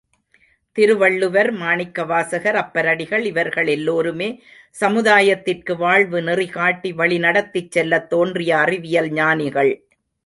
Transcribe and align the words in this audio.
திருவள்ளுவர், 0.75 1.49
மாணிக்கவாசகர், 1.53 2.57
அப்பரடிகள் 2.61 3.25
இவர்கள் 3.25 3.67
எல்லோருமே 3.67 4.29
சமுதாயத்திற்கு 4.79 5.77
வாழ்வு 5.77 6.21
நெறிகாட்டி 6.21 6.93
வழி 6.93 7.19
நடத்திச் 7.19 7.71
செல்லத் 7.71 8.09
தோன்றிய 8.09 8.57
அறிவியல் 8.57 9.11
ஞானிகள். 9.11 9.73